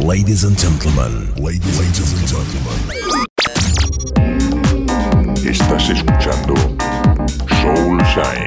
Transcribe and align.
Ladies 0.00 0.44
and 0.44 0.58
gentlemen, 0.58 1.34
ladies, 1.34 1.78
ladies 1.78 2.12
and 2.14 2.26
gentlemen. 2.26 2.78
Estás 5.44 5.90
escuchando 5.90 6.54
Soul 7.60 8.00
Shine, 8.06 8.46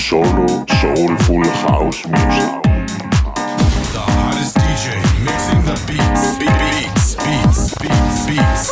solo 0.00 0.64
soulful 0.80 1.44
house 1.66 2.06
music. 2.06 2.62
The 3.92 4.00
hottest 4.00 4.56
DJ 4.56 4.96
mixing 5.22 5.62
the 5.66 5.76
beats, 5.86 6.38
beats, 6.38 7.14
beats, 7.16 7.74
beats, 7.76 8.26
beats. 8.26 8.70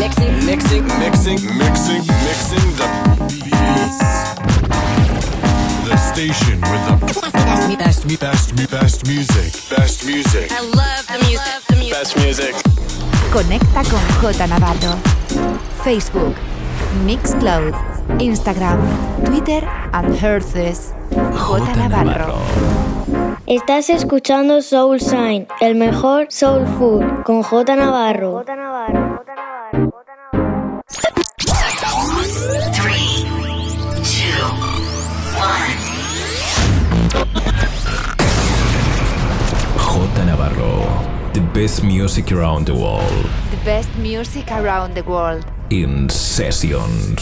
Mixing, 0.00 0.46
mixing, 0.46 0.84
Mixing, 0.98 1.40
mixing, 1.58 2.04
mixing 2.26 2.76
the 2.76 2.86
beats. 3.44 4.35
Station 6.16 6.58
with 6.62 6.84
the 6.88 7.30
best, 7.30 8.08
best, 8.08 8.18
best, 8.18 8.70
best 8.70 9.06
music, 9.06 9.52
best 9.68 10.06
music, 10.06 10.50
I 10.50 10.60
love 10.62 11.06
the 11.12 11.18
music. 11.28 11.66
the 11.68 11.76
music. 11.76 11.92
best 11.92 12.16
music. 12.16 12.54
Conecta 13.30 13.82
con 13.84 14.00
J 14.22 14.46
Navarro. 14.46 14.96
Facebook, 15.84 16.34
Mixcloud, 17.04 17.74
Instagram, 18.18 18.80
Twitter 19.26 19.62
and 19.92 20.16
Herces. 20.16 20.94
J 21.12 21.76
Navarro. 21.76 22.38
Estás 23.46 23.90
escuchando 23.90 24.62
Soul 24.62 25.00
Shine, 25.00 25.46
el 25.60 25.74
mejor 25.74 26.28
soul 26.30 26.66
food 26.78 27.24
con 27.24 27.42
J 27.42 27.76
Navarro. 27.76 28.42
Three, 28.42 29.05
The 41.36 41.42
best 41.52 41.84
music 41.84 42.32
around 42.32 42.64
the 42.64 42.74
world. 42.74 43.26
The 43.50 43.62
best 43.62 43.94
music 43.98 44.50
around 44.50 44.94
the 44.94 45.04
world. 45.04 45.44
In 45.68 46.08
sessions. 46.08 47.20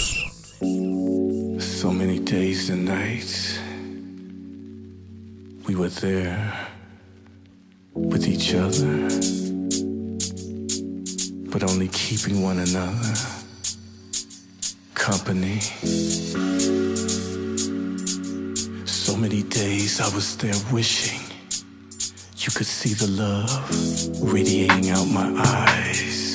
So 1.59 1.91
many 1.91 2.21
days 2.21 2.71
and 2.71 2.85
nights 2.85 3.59
we 5.67 5.75
were 5.75 5.89
there 5.89 6.69
with 7.93 8.29
each 8.29 8.55
other, 8.55 9.11
but 11.51 11.69
only 11.69 11.89
keeping 11.89 12.41
one 12.41 12.61
another 12.61 13.15
company. 14.95 15.59
So 18.87 19.17
many 19.17 19.43
days 19.43 20.01
I 20.01 20.09
was 20.15 20.37
there 20.37 20.55
wishing 20.73 21.24
you 22.47 22.53
could 22.53 22.67
see 22.67 22.93
the 22.93 23.07
love 23.07 24.33
radiating 24.33 24.91
out 24.91 25.07
my 25.07 25.33
eyes. 25.35 26.34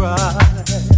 Cry. 0.00 0.89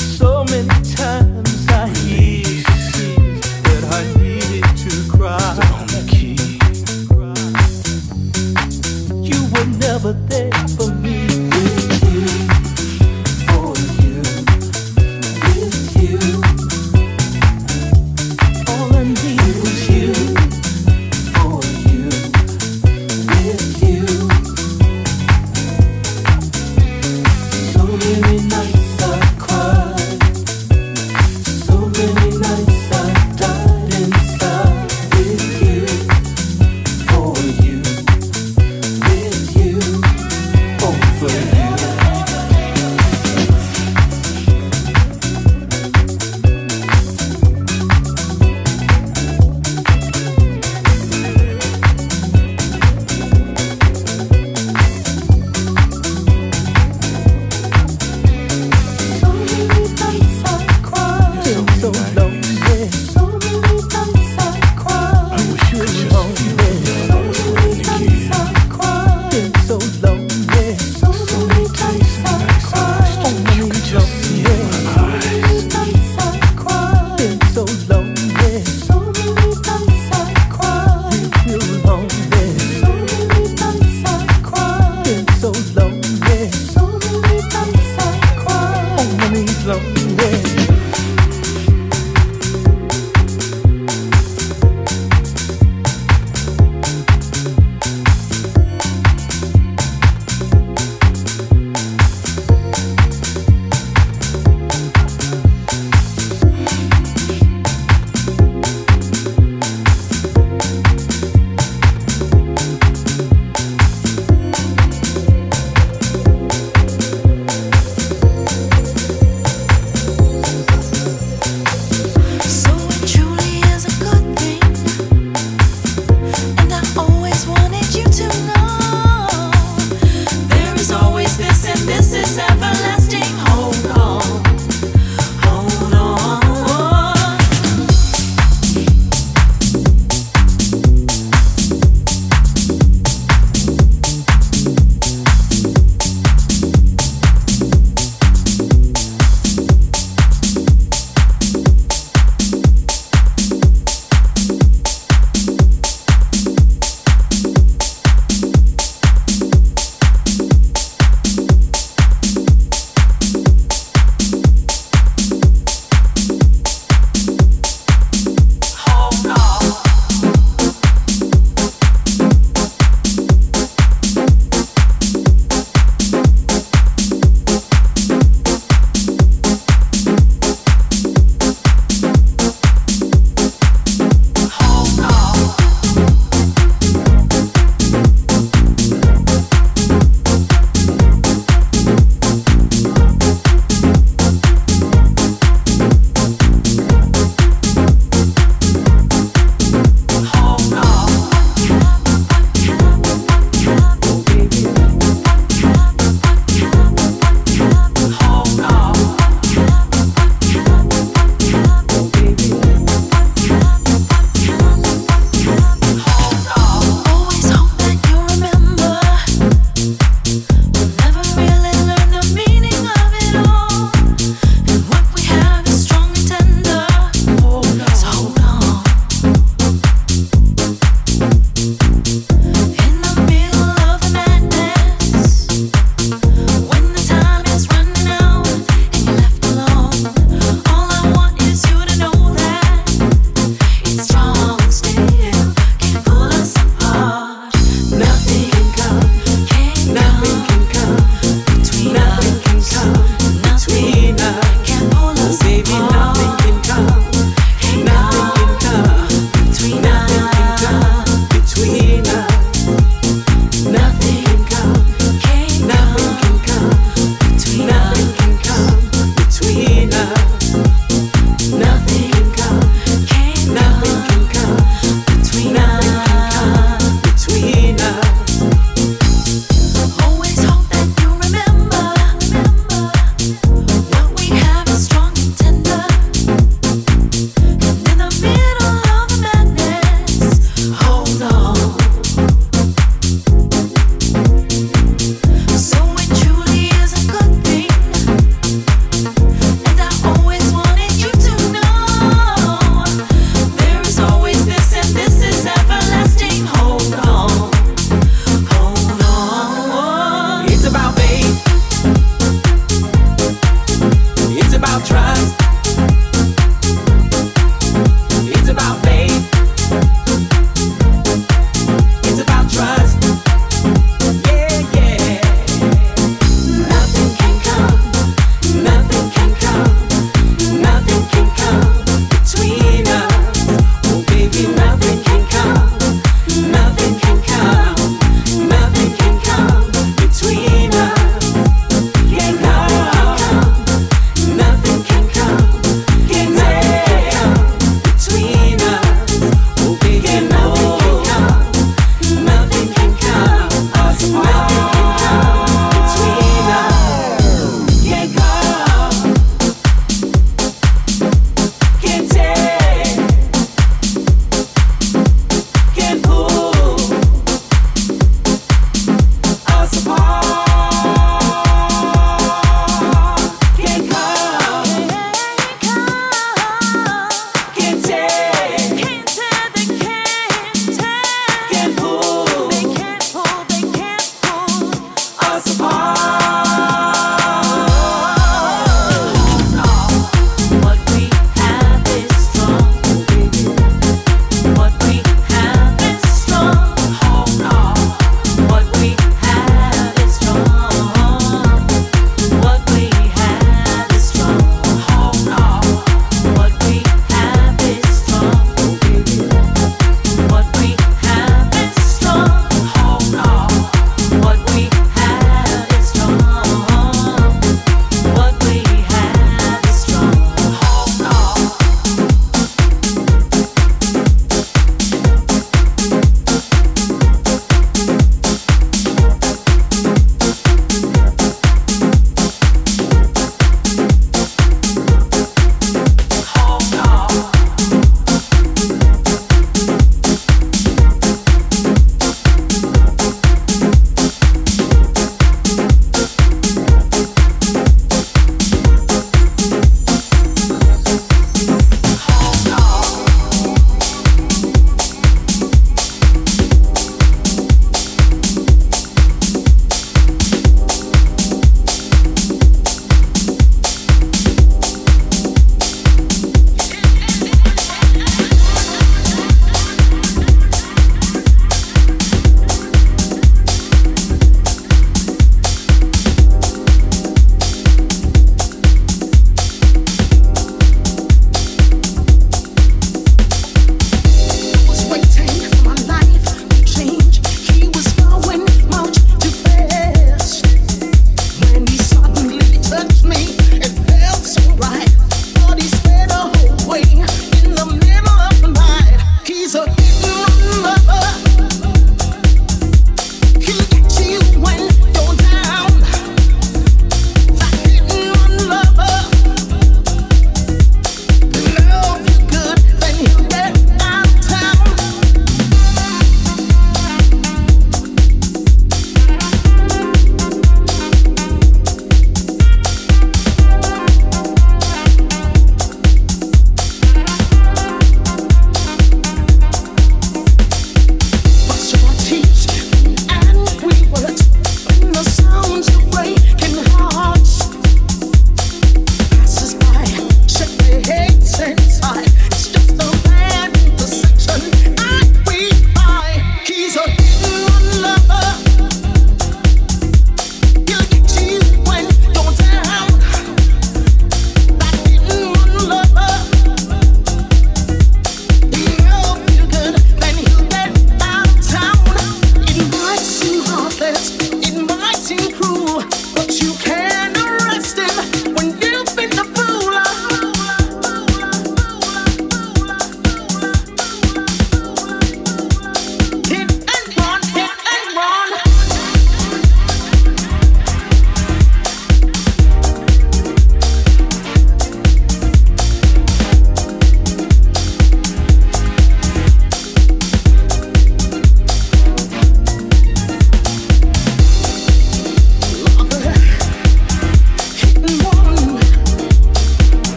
so 0.00 0.39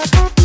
Thank 0.00 0.32
you. 0.32 0.37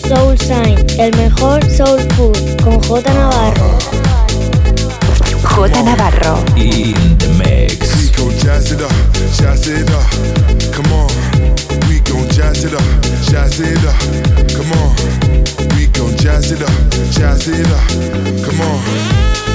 Soul 0.00 0.38
Sign, 0.38 0.86
el 0.98 1.14
mejor 1.16 1.62
soul 1.70 2.00
food, 2.16 2.36
con 2.62 2.80
J 2.82 3.12
Navarro. 3.12 3.78
J 5.42 5.82
Navarro. 5.82 6.38
In 6.56 7.18
the 7.18 7.28
mix. 7.36 7.94
We 7.96 8.08
gon' 8.16 8.38
jazz 8.38 8.72
it 8.72 8.80
up, 8.80 8.90
jazz 9.36 9.68
it 9.68 9.90
up. 9.90 10.02
Come 10.72 10.92
on. 10.94 11.08
We 11.88 12.00
gon' 12.00 12.26
jazz 12.30 12.64
it 12.64 12.72
up, 12.72 12.82
jazz 13.30 13.60
it 13.60 13.84
up. 13.84 13.98
Come 14.56 14.72
on. 14.80 14.96
We 15.76 15.88
gon' 15.88 16.16
jazz 16.16 16.50
it 16.50 16.62
up, 16.62 16.72
jazz 17.10 17.46
it 17.48 17.66
up. 17.70 17.88
Come 18.46 18.60
on. 18.62 19.51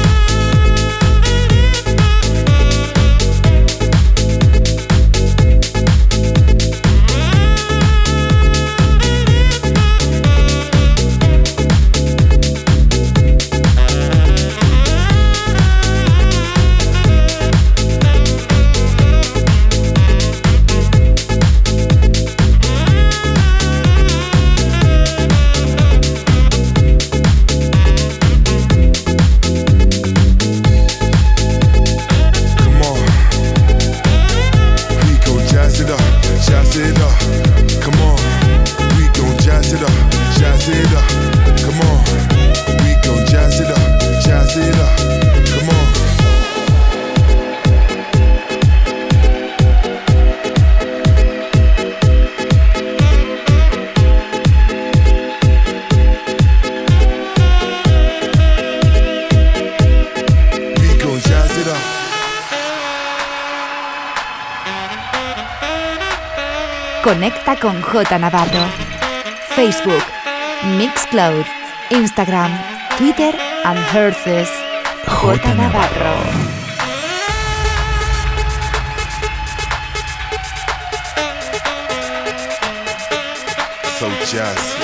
Conecta 67.07 67.55
con 67.55 67.81
J 67.81 68.19
Navarro. 68.19 68.67
Facebook, 69.55 70.03
Mixcloud, 70.77 71.45
Instagram, 71.89 72.51
Twitter 72.97 73.33
and 73.63 73.79
Herces. 73.79 74.49
J 75.07 75.55
Navarro. 75.55 76.17
so 83.97 84.09
jazzy, 84.25 84.83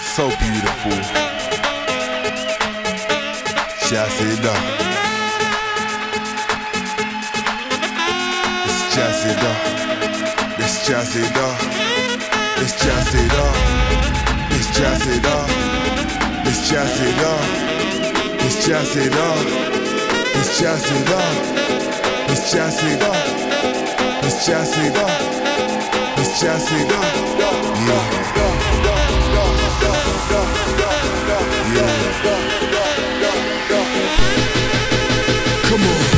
so 0.00 0.28
beautiful. 0.40 0.98
Jazz 3.90 4.20
it 4.22 4.46
up. 4.46 4.97
Jazz 8.98 9.24
it 9.26 9.38
up. 9.38 10.58
Let's 10.58 10.84
jazz 10.84 11.14
it 11.14 11.36
up. 11.36 11.62
Let's 12.56 12.74
jazz 12.82 13.14
it 13.14 13.32
up. 13.32 13.56
Let's 14.50 14.76
jazz 14.76 15.06
it 15.06 15.24
up. 15.24 15.48
Let's 16.44 16.68
jazz 16.68 17.00
it 17.00 17.22
up. 17.22 17.46
Let's 18.42 18.66
jazz 18.66 18.96
it 18.96 19.14
up. 19.14 19.46
Let's 20.34 20.58
jazz 20.58 20.90
it 20.90 21.10
up. 21.12 21.22
Let's 22.26 22.52
jazz 22.52 22.82
it 22.82 23.02
up. 23.04 23.14
Let's 24.24 24.44
jazz 24.44 24.76
it 24.76 24.96
up. 24.96 25.10
Let's 26.16 26.40
jazz 26.40 26.72
it 26.72 26.90
up. 26.90 27.06
Yeah. 27.86 28.18
Come 35.70 35.82
on. 35.82 36.17